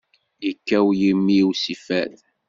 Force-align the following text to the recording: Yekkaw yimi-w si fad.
Yekkaw 0.45 0.87
yimi-w 0.99 1.49
si 1.61 1.75
fad. 1.85 2.13